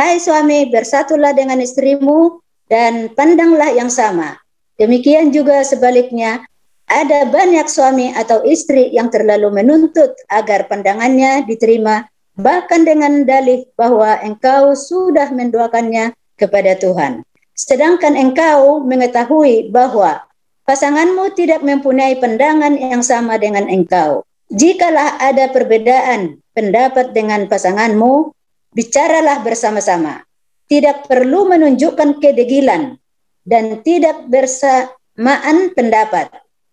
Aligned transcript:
Hai 0.00 0.16
suami, 0.16 0.64
bersatulah 0.72 1.36
dengan 1.36 1.60
istrimu 1.60 2.40
dan 2.72 3.12
pandanglah 3.12 3.68
yang 3.76 3.92
sama. 3.92 4.32
Demikian 4.80 5.28
juga 5.28 5.60
sebaliknya, 5.60 6.40
ada 6.88 7.28
banyak 7.28 7.68
suami 7.68 8.08
atau 8.16 8.40
istri 8.48 8.88
yang 8.96 9.12
terlalu 9.12 9.60
menuntut 9.60 10.16
agar 10.32 10.72
pandangannya 10.72 11.44
diterima, 11.44 12.08
bahkan 12.32 12.88
dengan 12.88 13.28
dalih 13.28 13.68
bahwa 13.76 14.16
engkau 14.24 14.72
sudah 14.72 15.28
mendoakannya 15.36 16.16
kepada 16.40 16.80
Tuhan. 16.80 17.20
Sedangkan 17.52 18.16
engkau 18.16 18.80
mengetahui 18.80 19.68
bahwa 19.68 20.24
pasanganmu 20.64 21.36
tidak 21.36 21.60
mempunyai 21.60 22.16
pandangan 22.16 22.72
yang 22.72 23.04
sama 23.04 23.36
dengan 23.36 23.68
engkau. 23.68 24.24
Jikalah 24.48 25.20
ada 25.20 25.52
perbedaan 25.52 26.40
pendapat 26.56 27.12
dengan 27.12 27.52
pasanganmu, 27.52 28.32
bicaralah 28.74 29.42
bersama-sama. 29.42 30.22
Tidak 30.70 31.10
perlu 31.10 31.50
menunjukkan 31.50 32.22
kedegilan 32.22 32.94
dan 33.42 33.82
tidak 33.82 34.30
bersamaan 34.30 35.74
pendapat 35.74 36.30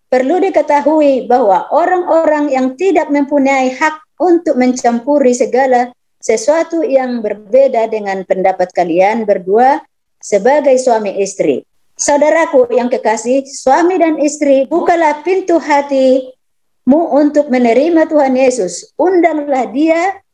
Perlu 0.08 0.40
diketahui 0.40 1.28
bahwa 1.28 1.68
orang-orang 1.68 2.48
yang 2.48 2.72
tidak 2.80 3.12
mempunyai 3.12 3.76
hak 3.76 4.00
untuk 4.16 4.56
mencampuri 4.56 5.36
segala 5.36 5.92
sesuatu 6.16 6.80
yang 6.80 7.20
berbeda 7.20 7.92
dengan 7.92 8.24
pendapat 8.24 8.72
kalian 8.72 9.28
berdua 9.28 9.84
sebagai 10.16 10.80
suami 10.80 11.20
istri. 11.20 11.60
Saudaraku 11.92 12.72
yang 12.72 12.88
kekasih, 12.88 13.44
suami 13.44 14.00
dan 14.00 14.16
istri, 14.16 14.64
bukalah 14.64 15.20
pintu 15.20 15.60
hatimu 15.60 17.12
untuk 17.12 17.52
menerima 17.52 18.08
Tuhan 18.08 18.32
Yesus. 18.32 18.96
Undanglah 18.96 19.68
dia 19.68 20.24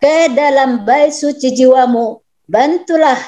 ke 0.00 0.32
dalam 0.32 0.84
bait 0.84 1.12
suci 1.12 1.52
jiwamu. 1.52 2.20
Bantulah 2.46 3.18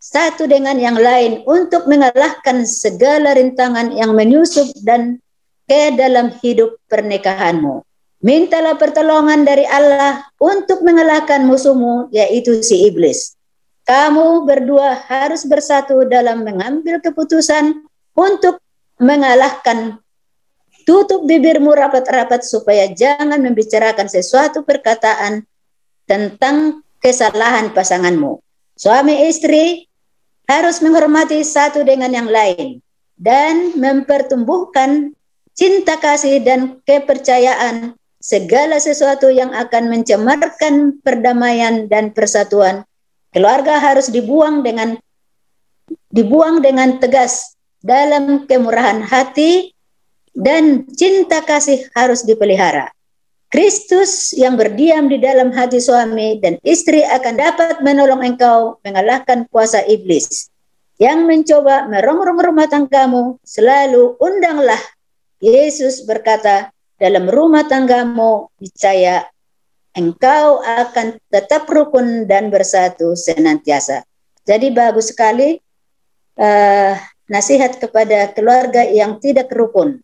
satu 0.00 0.48
dengan 0.48 0.80
yang 0.80 0.96
lain 0.96 1.44
untuk 1.44 1.84
mengalahkan 1.86 2.64
segala 2.64 3.36
rintangan 3.36 3.92
yang 3.92 4.16
menyusup 4.16 4.72
dan 4.80 5.20
ke 5.68 5.94
dalam 5.94 6.34
hidup 6.40 6.74
pernikahanmu. 6.88 7.84
Mintalah 8.20 8.76
pertolongan 8.76 9.48
dari 9.48 9.64
Allah 9.64 10.28
untuk 10.36 10.84
mengalahkan 10.84 11.40
musuhmu, 11.46 12.12
yaitu 12.12 12.60
si 12.60 12.84
iblis. 12.84 13.36
Kamu 13.88 14.44
berdua 14.44 14.92
harus 15.08 15.48
bersatu 15.48 16.04
dalam 16.04 16.44
mengambil 16.44 17.00
keputusan 17.00 17.80
untuk 18.12 18.60
mengalahkan 19.00 19.96
tutup 20.84 21.24
bibirmu 21.24 21.72
rapat-rapat 21.72 22.44
supaya 22.44 22.92
jangan 22.92 23.40
membicarakan 23.40 24.10
sesuatu 24.10 24.66
perkataan 24.68 25.48
tentang 26.10 26.82
kesalahan 26.98 27.70
pasanganmu. 27.70 28.42
Suami 28.74 29.30
istri 29.30 29.86
harus 30.50 30.82
menghormati 30.82 31.46
satu 31.46 31.86
dengan 31.86 32.10
yang 32.10 32.26
lain 32.26 32.82
dan 33.14 33.78
mempertumbuhkan 33.78 35.14
cinta 35.54 35.94
kasih 36.02 36.42
dan 36.42 36.82
kepercayaan 36.82 37.94
segala 38.18 38.82
sesuatu 38.82 39.30
yang 39.30 39.54
akan 39.54 39.86
mencemarkan 39.86 40.98
perdamaian 41.06 41.86
dan 41.86 42.10
persatuan. 42.10 42.82
Keluarga 43.30 43.78
harus 43.78 44.10
dibuang 44.10 44.66
dengan 44.66 44.98
dibuang 46.10 46.58
dengan 46.58 46.98
tegas 46.98 47.54
dalam 47.78 48.50
kemurahan 48.50 49.06
hati 49.06 49.70
dan 50.34 50.90
cinta 50.90 51.46
kasih 51.46 51.86
harus 51.94 52.26
dipelihara. 52.26 52.90
Kristus 53.50 54.30
yang 54.38 54.54
berdiam 54.54 55.10
di 55.10 55.18
dalam 55.18 55.50
hati 55.50 55.82
suami 55.82 56.38
dan 56.38 56.54
istri 56.62 57.02
akan 57.02 57.34
dapat 57.34 57.82
menolong 57.82 58.22
engkau 58.22 58.78
mengalahkan 58.86 59.42
kuasa 59.50 59.82
iblis 59.90 60.46
yang 61.02 61.26
mencoba 61.26 61.90
merongrong 61.90 62.38
rumah 62.38 62.70
tanggamu. 62.70 63.42
Selalu 63.42 64.14
undanglah 64.22 64.78
Yesus 65.42 66.06
berkata 66.06 66.70
dalam 66.94 67.26
rumah 67.26 67.66
tanggamu 67.66 68.54
percaya 68.54 69.26
engkau 69.98 70.62
akan 70.62 71.18
tetap 71.26 71.66
rukun 71.66 72.30
dan 72.30 72.54
bersatu 72.54 73.18
senantiasa. 73.18 74.06
Jadi 74.46 74.70
bagus 74.70 75.10
sekali 75.10 75.58
uh, 76.38 76.94
nasihat 77.26 77.82
kepada 77.82 78.30
keluarga 78.30 78.86
yang 78.86 79.18
tidak 79.18 79.50
rukun 79.50 79.98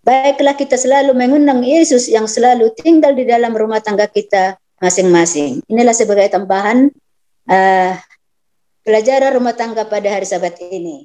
Baiklah 0.00 0.56
kita 0.56 0.80
selalu 0.80 1.12
mengundang 1.12 1.60
Yesus 1.60 2.08
yang 2.08 2.24
selalu 2.24 2.72
tinggal 2.72 3.12
di 3.12 3.28
dalam 3.28 3.52
rumah 3.52 3.84
tangga 3.84 4.08
kita 4.08 4.56
masing-masing. 4.80 5.60
Inilah 5.68 5.92
sebagai 5.92 6.24
tambahan 6.32 6.88
uh, 7.46 7.92
pelajaran 8.80 9.36
rumah 9.36 9.52
tangga 9.52 9.84
pada 9.84 10.08
hari 10.08 10.24
Sabat 10.24 10.56
ini. 10.58 11.04